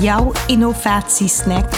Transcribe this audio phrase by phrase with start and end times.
[0.00, 1.70] jouw innovatiesnack.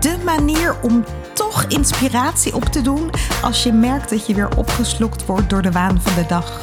[0.00, 3.10] De manier om toch inspiratie op te doen
[3.42, 6.60] als je merkt dat je weer opgeslokt wordt door de waan van de dag.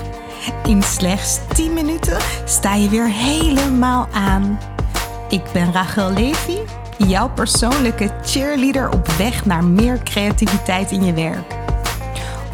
[0.63, 4.59] In slechts 10 minuten sta je weer helemaal aan.
[5.29, 6.57] Ik ben Rachel Levy,
[6.97, 11.55] jouw persoonlijke cheerleader op weg naar meer creativiteit in je werk.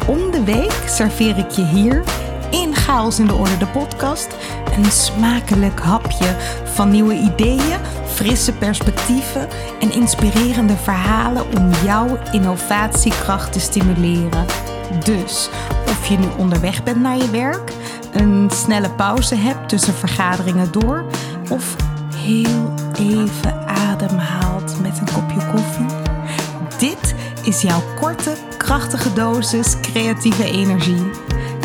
[0.06, 2.04] Om de week serveer ik je hier
[2.50, 4.28] in Chaos in de Orde, de podcast,
[4.76, 7.80] een smakelijk hapje van nieuwe ideeën,
[8.18, 9.48] frisse perspectieven
[9.80, 14.44] en inspirerende verhalen om jouw innovatiekracht te stimuleren.
[15.04, 15.50] Dus
[15.88, 17.72] of je nu onderweg bent naar je werk,
[18.12, 21.04] een snelle pauze hebt tussen vergaderingen door
[21.50, 21.76] of
[22.16, 25.96] heel even ademhaalt met een kopje koffie.
[26.78, 31.10] Dit is jouw korte, krachtige dosis creatieve energie.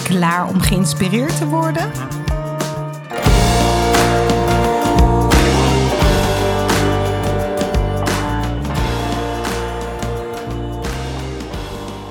[0.04, 1.92] Klaar om geïnspireerd te worden?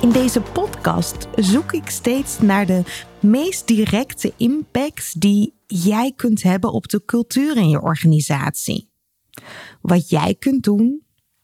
[0.02, 2.82] In deze podcast zoek ik steeds naar de
[3.20, 8.90] meest directe impacts die jij kunt hebben op de cultuur in je organisatie.
[9.80, 11.02] Wat jij kunt doen,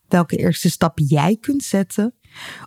[0.08, 2.14] welke eerste stap jij kunt zetten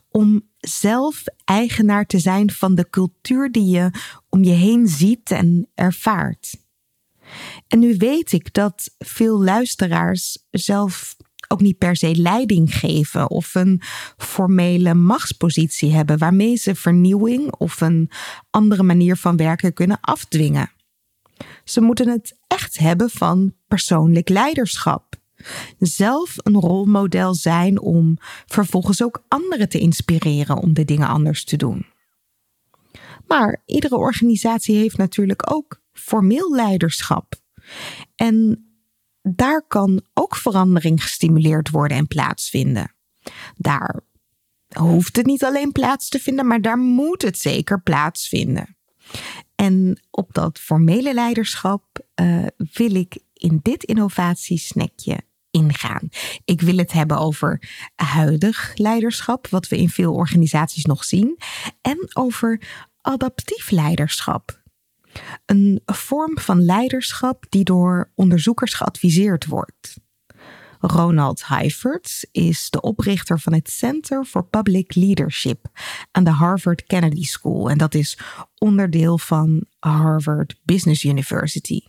[0.09, 3.91] om zelf eigenaar te zijn van de cultuur die je
[4.29, 6.57] om je heen ziet en ervaart.
[7.67, 11.15] En nu weet ik dat veel luisteraars zelf
[11.51, 13.81] ook niet per se leiding geven of een
[14.17, 18.09] formele machtspositie hebben waarmee ze vernieuwing of een
[18.49, 20.71] andere manier van werken kunnen afdwingen.
[21.63, 25.19] Ze moeten het echt hebben van persoonlijk leiderschap.
[25.79, 31.57] Zelf een rolmodel zijn om vervolgens ook anderen te inspireren om de dingen anders te
[31.57, 31.85] doen.
[33.27, 37.33] Maar iedere organisatie heeft natuurlijk ook formeel leiderschap.
[38.15, 38.65] En
[39.21, 42.95] daar kan ook verandering gestimuleerd worden en plaatsvinden.
[43.55, 44.01] Daar
[44.77, 48.77] hoeft het niet alleen plaats te vinden, maar daar moet het zeker plaatsvinden.
[49.55, 51.83] En op dat formele leiderschap
[52.21, 55.17] uh, wil ik in dit innovatiesnackje
[55.51, 56.09] ingaan.
[56.45, 61.37] Ik wil het hebben over huidig leiderschap, wat we in veel organisaties nog zien,
[61.81, 62.61] en over
[63.01, 64.60] adaptief leiderschap.
[65.45, 69.99] Een vorm van leiderschap die door onderzoekers geadviseerd wordt.
[70.81, 75.65] Ronald Heifert is de oprichter van het Center for Public Leadership
[76.11, 77.69] aan de Harvard Kennedy School.
[77.69, 78.17] En dat is
[78.57, 81.81] onderdeel van Harvard Business University.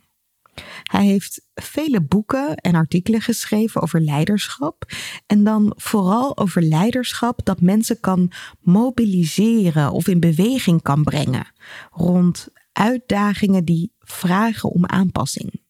[0.83, 4.85] Hij heeft vele boeken en artikelen geschreven over leiderschap.
[5.27, 11.53] En dan vooral over leiderschap dat mensen kan mobiliseren of in beweging kan brengen
[11.91, 15.61] rond uitdagingen die vragen om aanpassing.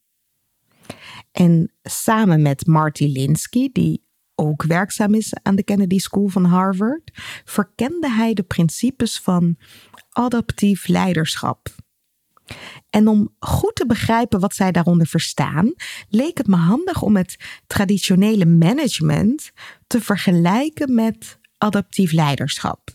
[1.33, 4.05] En samen met Marty Linsky, die
[4.35, 7.11] ook werkzaam is aan de Kennedy School van Harvard,
[7.45, 9.57] verkende hij de principes van
[10.11, 11.69] adaptief leiderschap.
[12.91, 15.75] En om goed te begrijpen wat zij daaronder verstaan,
[16.09, 17.37] leek het me handig om het
[17.67, 19.53] traditionele management
[19.87, 22.91] te vergelijken met adaptief leiderschap.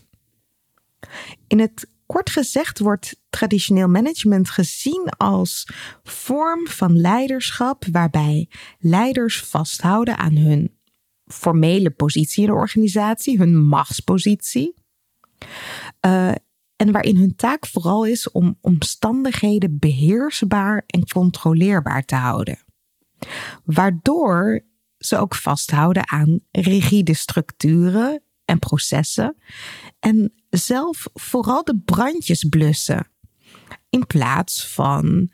[1.46, 5.68] In het kort gezegd wordt traditioneel management gezien als
[6.02, 8.48] vorm van leiderschap waarbij
[8.78, 10.76] leiders vasthouden aan hun
[11.24, 14.74] formele positie in de organisatie, hun machtspositie.
[16.06, 16.32] Uh,
[16.76, 22.58] en waarin hun taak vooral is om omstandigheden beheersbaar en controleerbaar te houden.
[23.64, 24.64] Waardoor
[24.98, 29.36] ze ook vasthouden aan rigide structuren en processen
[29.98, 33.06] en zelf vooral de brandjes blussen.
[33.90, 35.30] In plaats van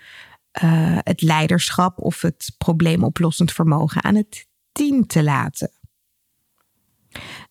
[0.63, 5.71] uh, het leiderschap of het probleemoplossend vermogen aan het team te laten.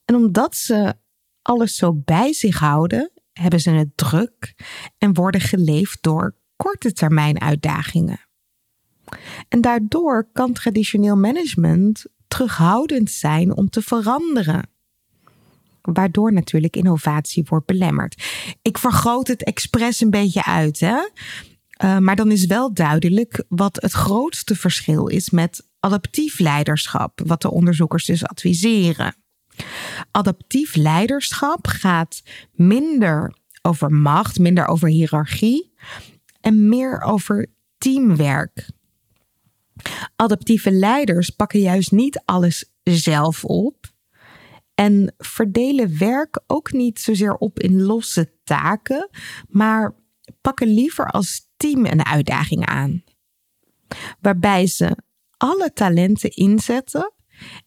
[0.06, 0.96] En omdat ze
[1.41, 4.54] alles zo bij zich houden, hebben ze het druk
[4.98, 8.19] en worden geleefd door korte termijn uitdagingen.
[9.50, 14.73] En daardoor kan traditioneel management terughoudend zijn om te veranderen.
[15.91, 18.24] Waardoor natuurlijk innovatie wordt belemmerd.
[18.62, 21.07] Ik vergroot het expres een beetje uit, hè?
[21.83, 27.41] Uh, maar dan is wel duidelijk wat het grootste verschil is met adaptief leiderschap, wat
[27.41, 29.15] de onderzoekers dus adviseren.
[30.12, 35.74] Adaptief leiderschap gaat minder over macht, minder over hiërarchie
[36.41, 37.47] en meer over
[37.77, 38.69] teamwerk.
[40.15, 43.93] Adaptieve leiders pakken juist niet alles zelf op
[44.75, 49.10] en verdelen werk ook niet zozeer op in losse taken,
[49.48, 49.96] maar
[50.42, 53.04] pakken liever als team een uitdaging aan.
[54.22, 54.98] Waarbij ze
[55.38, 57.14] alle talenten inzetten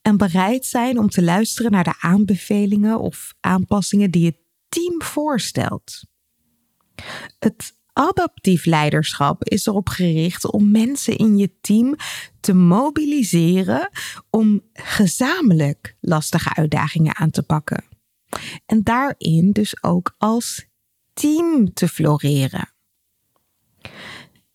[0.02, 4.38] en bereid zijn om te luisteren naar de aanbevelingen of aanpassingen die het
[4.68, 6.04] team voorstelt.
[7.38, 11.96] Het adaptief leiderschap is erop gericht om mensen in je team
[12.40, 13.90] te mobiliseren
[14.30, 17.84] om gezamenlijk lastige uitdagingen aan te pakken.
[18.66, 20.66] En daarin dus ook als
[21.12, 22.72] team te floreren.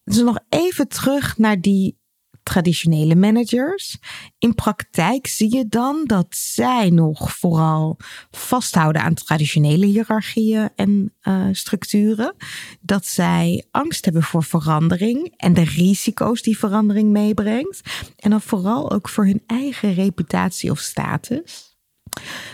[0.04, 2.01] Dus nog even terug naar die
[2.44, 3.98] traditionele managers.
[4.38, 7.98] In praktijk zie je dan dat zij nog vooral
[8.32, 12.36] vasthouden aan traditionele hiërarchieën en uh, structuren.
[12.82, 17.82] Dat zij angst hebben voor verandering en de risico's die verandering meebrengt.
[18.16, 21.70] En dan vooral ook voor hun eigen reputatie of status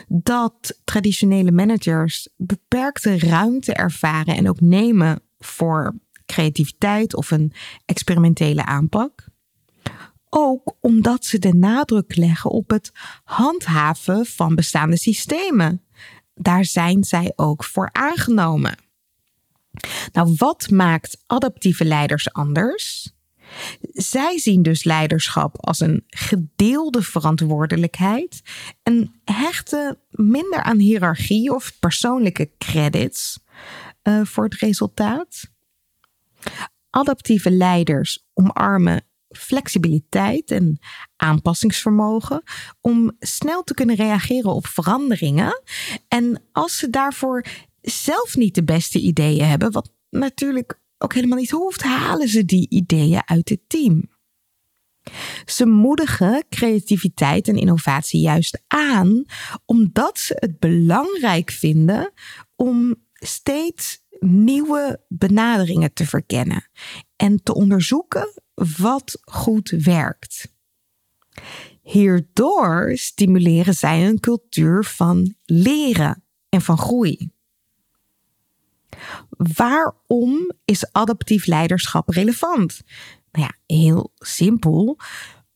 [0.08, 5.96] dat traditionele managers beperkte ruimte ervaren en ook nemen voor
[6.26, 7.54] creativiteit of een
[7.86, 9.28] experimentele aanpak.
[10.30, 12.92] Ook omdat ze de nadruk leggen op het
[13.24, 15.82] handhaven van bestaande systemen.
[16.34, 18.78] Daar zijn zij ook voor aangenomen.
[20.12, 23.16] Nou, wat maakt adaptieve leiders anders?
[23.92, 28.42] Zij zien dus leiderschap als een gedeelde verantwoordelijkheid
[28.84, 33.40] en hechten minder aan hiërarchie of persoonlijke credits
[34.04, 35.50] uh, voor het resultaat.
[36.90, 39.07] Adaptieve leiders omarmen
[39.38, 40.80] flexibiliteit en
[41.16, 42.44] aanpassingsvermogen
[42.82, 45.62] om snel te kunnen reageren op veranderingen.
[46.08, 47.46] En als ze daarvoor
[47.82, 52.70] zelf niet de beste ideeën hebben, wat natuurlijk ook helemaal niet hoeft, halen ze die
[52.70, 54.04] ideeën uit het team.
[55.46, 59.26] Ze moedigen creativiteit en innovatie juist aan,
[59.66, 62.12] omdat ze het belangrijk vinden
[62.56, 66.70] om steeds nieuwe benaderingen te verkennen
[67.16, 68.42] en te onderzoeken
[68.78, 70.56] wat goed werkt.
[71.82, 77.32] Hierdoor stimuleren zij een cultuur van leren en van groei.
[79.30, 82.82] Waarom is adaptief leiderschap relevant?
[83.32, 84.98] Nou ja, heel simpel.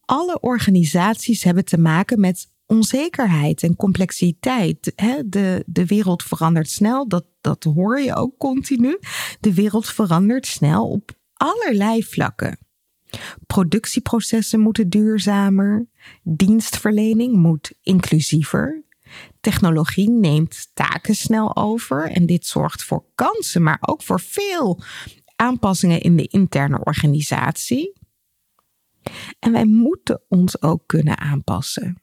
[0.06, 4.94] Alle organisaties hebben te maken met onzekerheid en complexiteit.
[5.26, 9.00] De, de wereld verandert snel, dat, dat hoor je ook continu.
[9.40, 12.58] De wereld verandert snel op allerlei vlakken.
[13.48, 15.88] Productieprocessen moeten duurzamer,
[16.24, 18.84] dienstverlening moet inclusiever,
[19.40, 24.84] technologie neemt taken snel over en dit zorgt voor kansen, maar ook voor veel
[25.36, 28.00] aanpassingen in de interne organisatie.
[29.40, 32.02] En wij moeten ons ook kunnen aanpassen.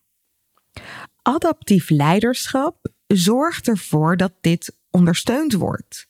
[1.22, 6.08] Adaptief leiderschap zorgt ervoor dat dit ondersteund wordt.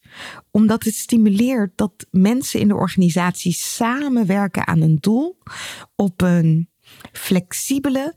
[0.51, 5.39] Omdat het stimuleert dat mensen in de organisatie samenwerken aan een doel
[5.95, 6.71] op een
[7.13, 8.15] flexibele,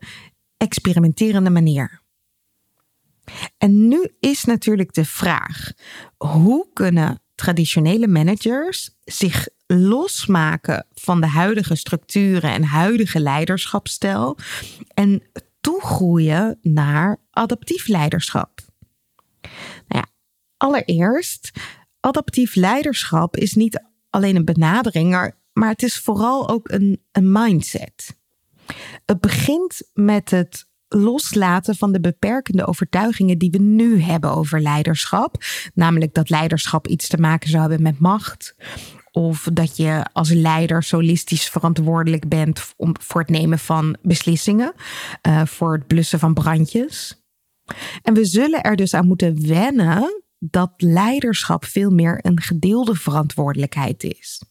[0.56, 2.00] experimenterende manier.
[3.58, 5.72] En nu is natuurlijk de vraag:
[6.16, 14.38] hoe kunnen traditionele managers zich losmaken van de huidige structuren en huidige leiderschapstijl
[14.94, 15.22] en
[15.60, 18.60] toegroeien naar adaptief leiderschap?
[20.62, 21.50] Allereerst,
[22.00, 28.16] adaptief leiderschap is niet alleen een benadering, maar het is vooral ook een, een mindset.
[29.04, 35.44] Het begint met het loslaten van de beperkende overtuigingen die we nu hebben over leiderschap.
[35.74, 38.54] Namelijk dat leiderschap iets te maken zou hebben met macht.
[39.10, 44.74] Of dat je als leider solistisch verantwoordelijk bent om, voor het nemen van beslissingen,
[45.28, 47.22] uh, voor het blussen van brandjes.
[48.02, 54.02] En we zullen er dus aan moeten wennen dat leiderschap veel meer een gedeelde verantwoordelijkheid
[54.02, 54.42] is.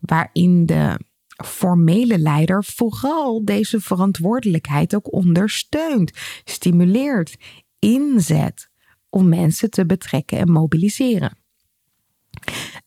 [0.00, 1.00] Waarin de
[1.44, 6.12] formele leider vooral deze verantwoordelijkheid ook ondersteunt,
[6.44, 7.36] stimuleert,
[7.78, 8.70] inzet
[9.08, 11.36] om mensen te betrekken en mobiliseren.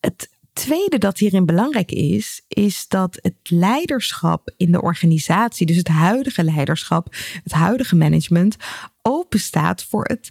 [0.00, 5.88] Het tweede dat hierin belangrijk is, is dat het leiderschap in de organisatie, dus het
[5.88, 8.56] huidige leiderschap, het huidige management,
[9.02, 10.30] open staat voor het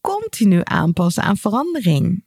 [0.00, 2.24] continu aanpassen aan verandering.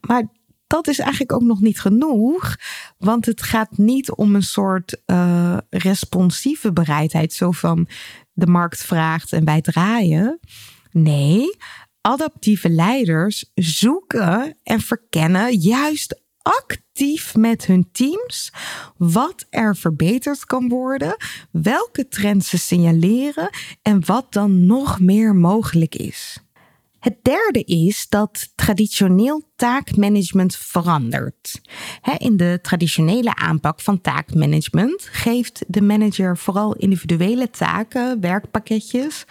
[0.00, 0.28] Maar
[0.66, 2.56] dat is eigenlijk ook nog niet genoeg.
[2.98, 7.32] Want het gaat niet om een soort uh, responsieve bereidheid.
[7.32, 7.88] Zo van
[8.32, 10.40] de markt vraagt en wij draaien.
[10.90, 11.56] Nee,
[12.00, 18.52] adaptieve leiders zoeken en verkennen juist actief met hun teams
[18.96, 21.16] wat er verbeterd kan worden,
[21.50, 23.50] welke trends ze signaleren
[23.82, 26.41] en wat dan nog meer mogelijk is.
[27.02, 31.60] Het derde is dat traditioneel taakmanagement verandert.
[32.16, 39.24] In de traditionele aanpak van taakmanagement geeft de manager vooral individuele taken, werkpakketjes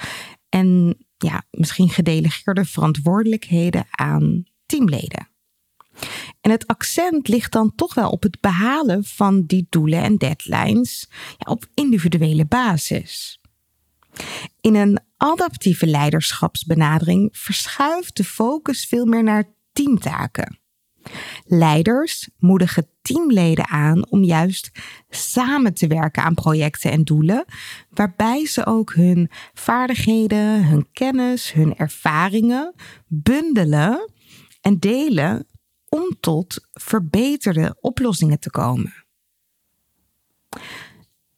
[0.49, 5.27] en ja, misschien gedelegeerde verantwoordelijkheden aan teamleden.
[6.41, 11.09] En het accent ligt dan toch wel op het behalen van die doelen en deadlines
[11.37, 13.40] ja, op individuele basis.
[14.61, 20.59] In een adaptieve leiderschapsbenadering verschuift de focus veel meer naar teamtaken.
[21.45, 24.71] Leiders moedigen teamleden aan om juist
[25.09, 27.45] samen te werken aan projecten en doelen,
[27.89, 32.73] waarbij ze ook hun vaardigheden, hun kennis, hun ervaringen
[33.07, 34.11] bundelen
[34.61, 35.47] en delen
[35.89, 38.93] om tot verbeterde oplossingen te komen.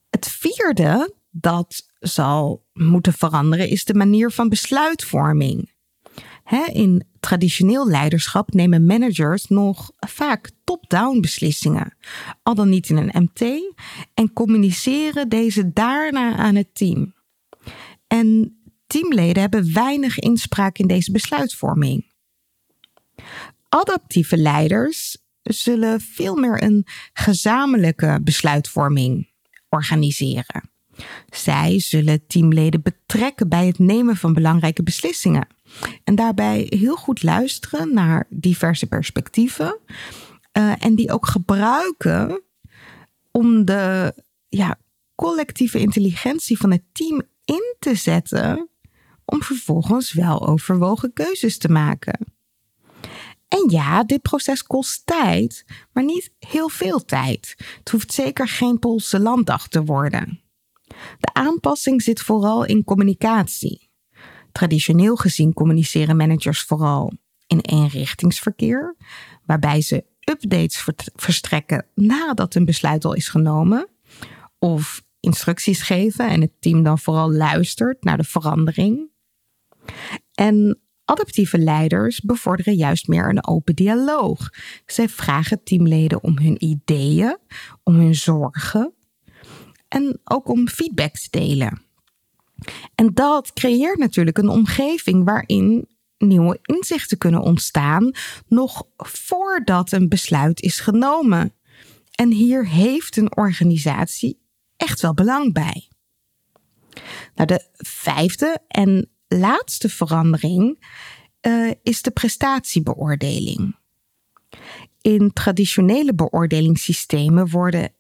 [0.10, 5.72] Het vierde dat zal moeten veranderen is de manier van besluitvorming.
[6.72, 11.98] in traditioneel leiderschap nemen managers nog vaak top-down beslissingen,
[12.43, 13.74] al dan niet in een MT,
[14.13, 17.13] en communiceren deze daarna aan het team.
[18.07, 18.57] En
[18.88, 22.12] teamleden hebben weinig inspraak in deze besluitvorming.
[23.69, 29.29] Adaptieve leiders zullen veel meer een gezamenlijke besluitvorming
[29.69, 30.73] organiseren.
[31.29, 35.47] Zij zullen teamleden betrekken bij het nemen van belangrijke beslissingen.
[36.03, 39.79] En daarbij heel goed luisteren naar diverse perspectieven.
[40.57, 42.41] Uh, en die ook gebruiken
[43.31, 44.13] om de
[44.50, 44.79] ja,
[45.15, 48.69] collectieve intelligentie van het team in te zetten.
[49.25, 52.19] Om vervolgens wel overwogen keuzes te maken.
[53.47, 57.55] En ja, dit proces kost tijd, maar niet heel veel tijd.
[57.77, 60.42] Het hoeft zeker geen Poolse landdag te worden.
[61.19, 63.89] De aanpassing zit vooral in communicatie.
[64.51, 67.12] Traditioneel gezien communiceren managers vooral
[67.48, 68.95] in eenrichtingsverkeer,
[69.45, 73.88] waarbij ze updates verstrekken nadat een besluit al is genomen,
[74.60, 79.10] of instructies geven en het team dan vooral luistert naar de verandering.
[80.33, 84.50] En adaptieve leiders bevorderen juist meer een open dialoog.
[84.86, 87.38] Zij vragen teamleden om hun ideeën,
[87.83, 88.93] om hun zorgen
[89.93, 91.81] en ook om feedback te delen.
[92.95, 98.12] En dat creëert natuurlijk een omgeving waarin nieuwe inzichten kunnen ontstaan,
[98.47, 101.53] nog voordat een besluit is genomen.
[102.15, 104.39] En hier heeft een organisatie
[104.77, 105.88] echt wel belang bij.
[107.35, 110.85] Nou, de vijfde en laatste verandering
[111.41, 113.75] uh, is de prestatiebeoordeling.
[115.01, 117.93] In traditionele beoordelingssystemen worden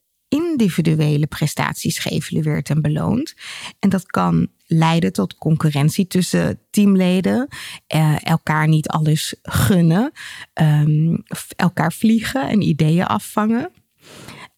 [0.53, 3.33] individuele prestaties geëvalueerd en beloond.
[3.79, 7.47] En dat kan leiden tot concurrentie tussen teamleden,
[7.87, 10.11] eh, elkaar niet alles gunnen,
[10.53, 11.23] um,
[11.55, 13.71] elkaar vliegen en ideeën afvangen.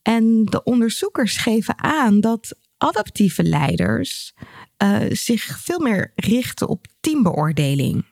[0.02, 4.34] En de onderzoekers geven aan dat adaptieve leiders
[4.84, 8.06] uh, zich veel meer richten op teambeoordeling,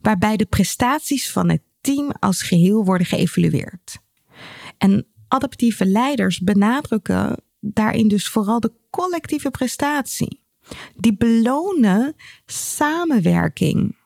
[0.00, 3.98] waarbij de prestaties van het team als geheel worden geëvalueerd.
[4.78, 10.40] En adaptieve leiders benadrukken daarin dus vooral de collectieve prestatie.
[10.96, 12.14] Die belonen
[12.46, 13.96] samenwerking,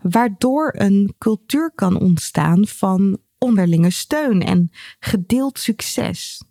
[0.00, 6.42] waardoor een cultuur kan ontstaan van onderlinge steun en gedeeld succes.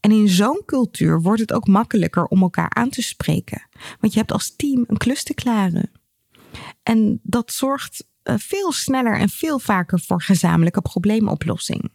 [0.00, 3.68] En in zo'n cultuur wordt het ook makkelijker om elkaar aan te spreken,
[4.00, 5.90] want je hebt als team een klus te klaren.
[6.82, 11.92] En dat zorgt eh, veel sneller en veel vaker voor gezamenlijke probleemoplossing.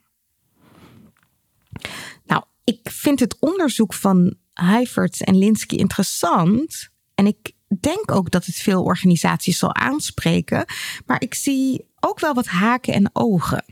[2.25, 6.89] Nou, ik vind het onderzoek van Heiferts en Linsky interessant.
[7.15, 10.65] En ik denk ook dat het veel organisaties zal aanspreken.
[11.05, 13.65] Maar ik zie ook wel wat haken en ogen.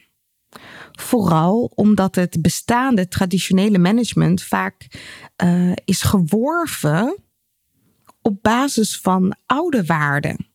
[0.92, 4.88] Vooral omdat het bestaande traditionele management vaak
[5.44, 7.18] uh, is geworven
[8.22, 10.47] op basis van oude waarden.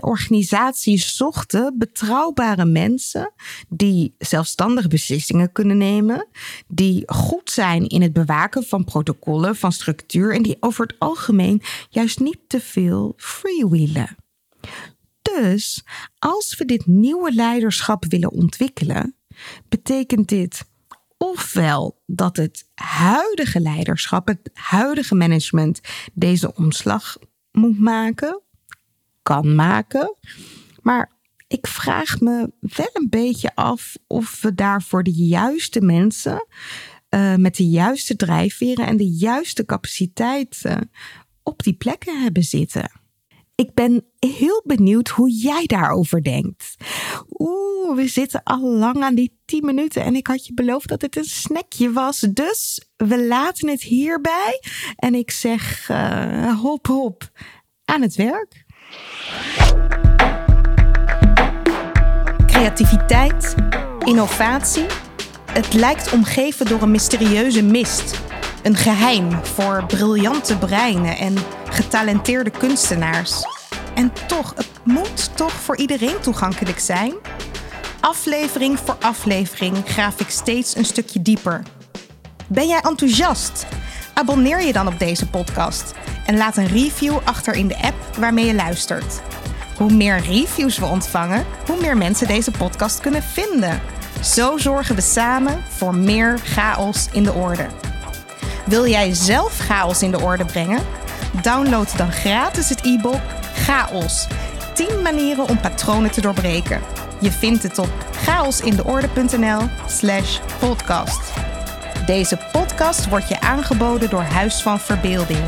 [0.00, 3.32] Organisaties zochten betrouwbare mensen
[3.68, 6.28] die zelfstandige beslissingen kunnen nemen,
[6.68, 11.62] die goed zijn in het bewaken van protocollen, van structuur en die over het algemeen
[11.90, 14.16] juist niet te veel freewheelen.
[15.22, 15.84] Dus
[16.18, 19.16] als we dit nieuwe leiderschap willen ontwikkelen,
[19.68, 20.64] betekent dit
[21.18, 25.80] ofwel dat het huidige leiderschap, het huidige management
[26.12, 27.16] deze omslag
[27.52, 28.42] moet maken,
[29.22, 30.16] kan maken.
[30.82, 31.10] Maar
[31.48, 36.46] ik vraag me wel een beetje af of we daarvoor de juiste mensen
[37.10, 40.90] uh, met de juiste drijfveren en de juiste capaciteiten
[41.42, 42.90] op die plekken hebben zitten.
[43.54, 46.76] Ik ben heel benieuwd hoe jij daarover denkt.
[47.38, 51.02] Oeh, we zitten al lang aan die 10 minuten en ik had je beloofd dat
[51.02, 52.20] het een snackje was.
[52.20, 54.60] Dus we laten het hierbij.
[54.96, 57.30] En ik zeg uh, hop hop
[57.84, 58.64] aan het werk.
[62.46, 63.54] Creativiteit,
[64.04, 64.86] innovatie.
[65.52, 68.20] Het lijkt omgeven door een mysterieuze mist.
[68.62, 71.34] Een geheim voor briljante breinen en
[71.70, 73.44] getalenteerde kunstenaars.
[73.94, 77.14] En toch, het moet toch voor iedereen toegankelijk zijn?
[78.00, 81.62] Aflevering voor aflevering graaf ik steeds een stukje dieper.
[82.46, 83.66] Ben jij enthousiast?
[84.14, 85.92] Abonneer je dan op deze podcast
[86.26, 89.20] en laat een review achter in de app waarmee je luistert.
[89.76, 93.80] Hoe meer reviews we ontvangen, hoe meer mensen deze podcast kunnen vinden.
[94.22, 97.66] Zo zorgen we samen voor meer chaos in de orde.
[98.64, 100.80] Wil jij zelf chaos in de orde brengen?
[101.42, 103.20] Download dan gratis het e-book
[103.54, 104.26] Chaos.
[104.74, 106.80] 10 manieren om patronen te doorbreken.
[107.20, 111.32] Je vindt het op chaosindeorde.nl/slash podcast.
[112.06, 115.44] Deze podcast wordt je aangeboden door Huis van Verbeelding,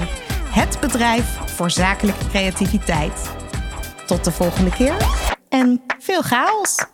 [0.55, 3.31] het bedrijf voor zakelijke creativiteit.
[4.07, 4.97] Tot de volgende keer
[5.49, 6.94] en veel chaos!